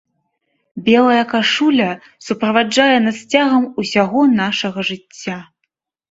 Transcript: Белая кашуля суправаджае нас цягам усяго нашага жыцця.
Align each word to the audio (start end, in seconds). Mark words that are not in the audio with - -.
Белая 0.85 1.25
кашуля 1.33 1.89
суправаджае 2.27 2.95
нас 3.07 3.17
цягам 3.33 3.63
усяго 3.83 4.21
нашага 4.39 4.79
жыцця. 4.89 5.37